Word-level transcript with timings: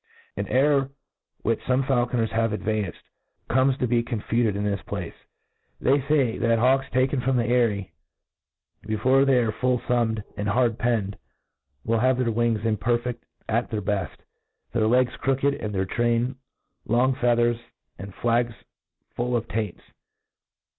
An 0.35 0.47
error 0.47 0.89
which 1.43 1.59
fome 1.59 1.85
faulconers 1.85 2.31
have 2.31 2.49
advan 2.53 2.91
ced 2.91 2.99
comes 3.49 3.77
to 3.77 3.85
be 3.85 4.01
confuted 4.01 4.55
in 4.55 4.63
this 4.63 4.81
place. 4.81 5.13
They 5.79 6.01
fay, 6.01 6.39
that 6.39 6.57
hawks 6.57 6.87
tsjken 6.91 7.23
from 7.23 7.37
the 7.37 7.45
eyrie, 7.47 7.93
before 8.81 9.25
they 9.25 9.37
are 9.43 9.51
ful 9.51 9.77
fummed 9.77 10.23
and 10.35 10.49
hard 10.49 10.79
penned, 10.79 11.19
will 11.85 11.99
have 11.99 12.17
their 12.17 12.31
wiiigs 12.33 12.61
imperfeQ: 12.63 13.17
at 13.47 13.69
their 13.69 13.83
beft, 13.83 14.17
their 14.73 14.87
legs 14.87 15.15
crooked, 15.17 15.53
and 15.53 15.71
their 15.71 15.85
train, 15.85 16.33
long 16.87 17.13
feathers, 17.13 17.59
and 17.99 18.15
flags 18.15 18.55
full 19.15 19.35
of 19.35 19.47
taints.. 19.49 19.83